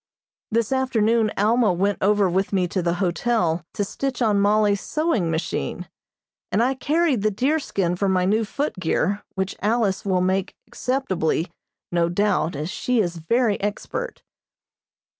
[0.49, 5.29] This afternoon Alma went over with me to the hotel to stitch on Mollie's sewing
[5.29, 5.87] machine,
[6.51, 11.51] and I carried the deerskin for my new footgear which Alice will make acceptably,
[11.91, 14.23] no doubt, as she is very expert.